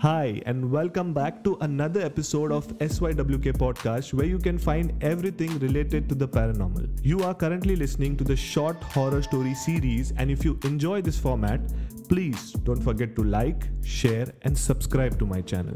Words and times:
Hi, 0.00 0.40
and 0.46 0.70
welcome 0.70 1.12
back 1.12 1.42
to 1.42 1.58
another 1.60 2.00
episode 2.00 2.52
of 2.52 2.68
SYWK 2.78 3.58
Podcast 3.58 4.14
where 4.14 4.26
you 4.26 4.38
can 4.38 4.56
find 4.56 4.92
everything 5.02 5.58
related 5.58 6.08
to 6.08 6.14
the 6.14 6.28
paranormal. 6.28 6.88
You 7.02 7.24
are 7.24 7.34
currently 7.34 7.74
listening 7.74 8.16
to 8.18 8.22
the 8.22 8.36
short 8.36 8.80
horror 8.80 9.22
story 9.22 9.54
series, 9.54 10.12
and 10.16 10.30
if 10.30 10.44
you 10.44 10.56
enjoy 10.62 11.02
this 11.02 11.18
format, 11.18 11.60
please 12.08 12.52
don't 12.52 12.80
forget 12.80 13.16
to 13.16 13.24
like, 13.24 13.66
share, 13.82 14.32
and 14.42 14.56
subscribe 14.56 15.18
to 15.18 15.26
my 15.26 15.40
channel. 15.40 15.74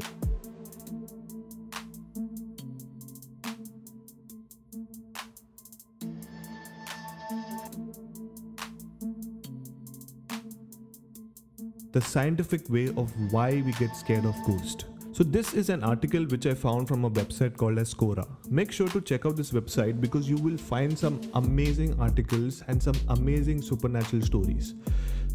The 11.93 12.01
scientific 12.01 12.67
way 12.69 12.87
of 12.97 13.11
why 13.31 13.61
we 13.63 13.71
get 13.73 13.95
scared 13.95 14.25
of 14.25 14.35
ghosts. 14.47 14.85
So 15.11 15.23
this 15.23 15.53
is 15.53 15.69
an 15.69 15.83
article 15.83 16.23
which 16.23 16.47
I 16.47 16.55
found 16.55 16.87
from 16.87 17.05
a 17.05 17.11
website 17.11 17.55
called 17.55 17.77
as 17.77 17.93
Quora. 17.93 18.27
Make 18.49 18.71
sure 18.71 18.87
to 18.87 18.99
check 18.99 19.27
out 19.27 19.35
this 19.35 19.51
website 19.51 20.01
because 20.01 20.27
you 20.27 20.37
will 20.37 20.57
find 20.57 20.97
some 20.97 21.21
amazing 21.35 21.95
articles 22.01 22.63
and 22.67 22.81
some 22.81 22.95
amazing 23.09 23.61
supernatural 23.61 24.23
stories. 24.23 24.73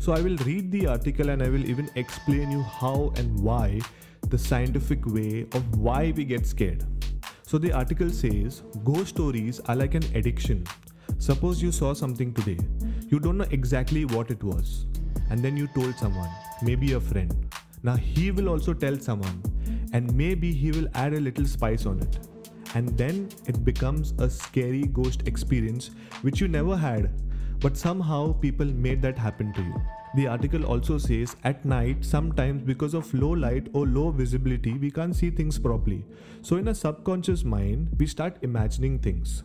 So 0.01 0.13
I 0.13 0.21
will 0.21 0.37
read 0.39 0.73
the 0.73 0.89
article 0.89 1.29
and 1.29 1.45
I 1.45 1.49
will 1.49 1.65
even 1.65 1.89
explain 1.95 2.51
you 2.51 2.63
how 2.63 3.13
and 3.15 3.39
why 3.39 3.81
the 4.29 4.37
scientific 4.37 5.07
way 5.07 5.47
of 5.53 5.79
why 5.79 6.13
we 6.17 6.25
get 6.25 6.45
scared. 6.45 6.85
So 7.43 7.59
the 7.59 7.73
article 7.73 8.11
says 8.11 8.63
ghost 8.83 9.11
stories 9.11 9.61
are 9.67 9.77
like 9.77 9.95
an 9.95 10.05
addiction. 10.17 10.67
Suppose 11.19 11.63
you 11.63 11.71
saw 11.71 11.95
something 11.95 12.35
today. 12.35 12.59
You 13.11 13.21
don't 13.21 13.39
know 13.39 13.47
exactly 13.53 14.07
what 14.07 14.33
it 14.33 14.43
was 14.43 14.87
and 15.31 15.41
then 15.41 15.57
you 15.57 15.67
told 15.69 15.97
someone 15.97 16.31
maybe 16.63 16.93
a 16.93 17.01
friend. 17.01 17.35
Now 17.83 17.97
he 17.97 18.31
will 18.31 18.49
also 18.49 18.75
tell 18.75 18.99
someone, 18.99 19.43
and 19.93 20.13
maybe 20.15 20.53
he 20.53 20.73
will 20.73 20.89
add 20.95 21.15
a 21.15 21.21
little 21.21 21.47
spice 21.47 21.87
on 21.87 22.01
it. 22.01 22.19
And 22.75 22.97
then 22.99 23.29
it 23.47 23.65
becomes 23.65 24.13
a 24.19 24.29
scary 24.29 24.83
ghost 24.83 25.23
experience 25.27 25.91
which 26.23 26.41
you 26.41 26.49
never 26.49 26.77
had, 26.77 27.11
but 27.61 27.77
somehow 27.77 28.33
people 28.33 28.67
made 28.67 29.01
that 29.03 29.17
happen 29.17 29.53
to 29.55 29.63
you. 29.63 29.81
The 30.15 30.27
article 30.27 30.65
also 30.65 30.99
says 30.99 31.37
at 31.45 31.65
night, 31.65 32.05
sometimes 32.05 32.63
because 32.63 32.95
of 32.95 33.13
low 33.13 33.31
light 33.31 33.69
or 33.73 33.87
low 33.87 34.11
visibility, 34.11 34.73
we 34.73 34.91
can't 34.91 35.15
see 35.15 35.31
things 35.31 35.59
properly. 35.59 36.05
So, 36.43 36.57
in 36.57 36.69
a 36.69 36.75
subconscious 36.75 37.45
mind, 37.45 37.91
we 37.99 38.07
start 38.07 38.39
imagining 38.43 38.99
things. 38.99 39.43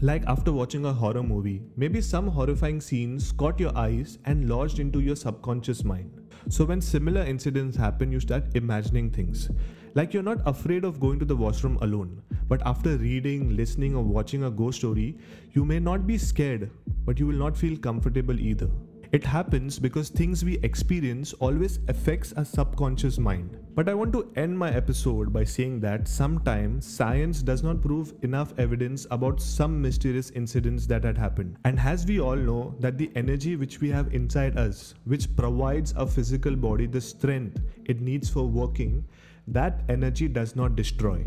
Like 0.00 0.24
after 0.26 0.52
watching 0.52 0.84
a 0.84 0.92
horror 0.92 1.22
movie, 1.22 1.62
maybe 1.76 2.00
some 2.00 2.28
horrifying 2.28 2.80
scenes 2.80 3.32
caught 3.32 3.58
your 3.58 3.76
eyes 3.76 4.18
and 4.24 4.48
lodged 4.48 4.78
into 4.78 5.00
your 5.00 5.16
subconscious 5.16 5.82
mind. 5.84 6.10
So 6.48 6.64
when 6.66 6.80
similar 6.80 7.22
incidents 7.22 7.76
happen, 7.76 8.12
you 8.12 8.20
start 8.20 8.44
imagining 8.54 9.10
things. 9.10 9.48
Like 9.94 10.12
you're 10.12 10.22
not 10.22 10.46
afraid 10.46 10.84
of 10.84 11.00
going 11.00 11.18
to 11.20 11.24
the 11.24 11.36
washroom 11.36 11.78
alone, 11.80 12.20
but 12.48 12.60
after 12.66 12.96
reading, 12.96 13.56
listening, 13.56 13.94
or 13.94 14.02
watching 14.02 14.44
a 14.44 14.50
ghost 14.50 14.78
story, 14.78 15.16
you 15.52 15.64
may 15.64 15.78
not 15.78 16.06
be 16.06 16.18
scared, 16.18 16.70
but 17.06 17.18
you 17.18 17.26
will 17.26 17.36
not 17.36 17.56
feel 17.56 17.78
comfortable 17.78 18.38
either. 18.38 18.68
It 19.14 19.22
happens 19.22 19.78
because 19.78 20.08
things 20.08 20.44
we 20.44 20.58
experience 20.64 21.34
always 21.34 21.78
affects 21.86 22.32
our 22.32 22.44
subconscious 22.44 23.16
mind. 23.16 23.56
But 23.76 23.88
I 23.88 23.94
want 23.94 24.12
to 24.14 24.32
end 24.34 24.58
my 24.58 24.72
episode 24.72 25.32
by 25.32 25.44
saying 25.44 25.78
that 25.82 26.08
sometimes 26.08 26.84
science 26.84 27.40
does 27.40 27.62
not 27.62 27.80
prove 27.80 28.12
enough 28.22 28.52
evidence 28.58 29.06
about 29.12 29.40
some 29.40 29.80
mysterious 29.80 30.30
incidents 30.30 30.88
that 30.88 31.04
had 31.04 31.16
happened. 31.16 31.58
And 31.64 31.78
as 31.78 32.04
we 32.04 32.18
all 32.18 32.34
know 32.34 32.74
that 32.80 32.98
the 32.98 33.12
energy 33.14 33.54
which 33.54 33.80
we 33.80 33.88
have 33.90 34.12
inside 34.12 34.58
us, 34.58 34.94
which 35.04 35.36
provides 35.36 35.92
our 35.92 36.08
physical 36.08 36.56
body 36.56 36.88
the 36.88 37.00
strength 37.00 37.60
it 37.84 38.00
needs 38.00 38.28
for 38.28 38.42
working, 38.48 39.04
that 39.46 39.82
energy 39.88 40.26
does 40.26 40.56
not 40.56 40.74
destroy. 40.74 41.24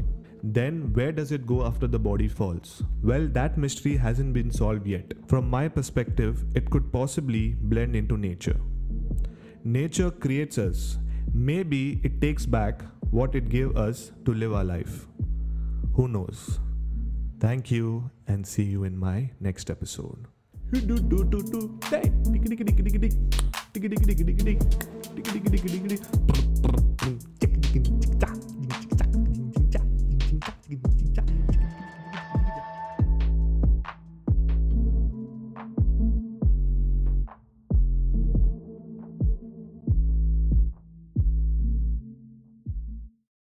Then, 0.49 0.93
where 0.93 1.11
does 1.11 1.33
it 1.33 1.45
go 1.45 1.65
after 1.65 1.87
the 1.87 1.99
body 1.99 2.29
falls? 2.29 2.81
Well, 3.03 3.27
that 3.33 3.57
mystery 3.57 3.97
hasn't 3.97 4.33
been 4.33 4.49
solved 4.49 4.87
yet. 4.87 5.11
From 5.27 5.49
my 5.49 5.67
perspective, 5.67 6.45
it 6.55 6.69
could 6.69 6.93
possibly 6.93 7.55
blend 7.59 7.97
into 7.97 8.17
nature. 8.17 8.55
Nature 9.65 10.09
creates 10.09 10.57
us. 10.57 10.99
Maybe 11.33 11.99
it 12.01 12.21
takes 12.21 12.45
back 12.45 12.81
what 13.11 13.35
it 13.35 13.49
gave 13.49 13.75
us 13.75 14.13
to 14.23 14.33
live 14.33 14.53
our 14.53 14.63
life. 14.63 15.07
Who 15.95 16.07
knows? 16.07 16.59
Thank 17.41 17.69
you 17.69 18.09
and 18.25 18.47
see 18.47 18.63
you 18.63 18.85
in 18.85 18.97
my 18.97 19.31
next 19.41 19.69
episode. 19.69 20.27